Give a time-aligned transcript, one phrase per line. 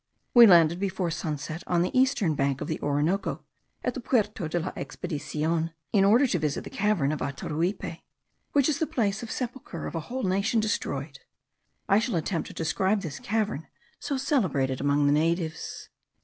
[0.33, 3.45] We landed before sunset on the eastern bank of the Orinoco,
[3.83, 8.01] at the Puerto de la Expedicion, in order to visit the cavern of Ataruipe,
[8.51, 11.19] which is the place of sepulchre of a whole nation destroyed.
[11.87, 13.67] I shall attempt to describe this cavern,
[13.99, 15.89] so celebrated among the natives.